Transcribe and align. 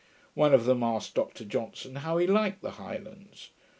One 0.33 0.51
of 0.55 0.65
them 0.65 0.81
asked 0.81 1.13
Dr 1.13 1.45
Johnson 1.45 1.97
how 1.97 2.17
he 2.17 2.25
liked 2.25 2.63
the 2.63 2.71
Highlands. 2.71 3.51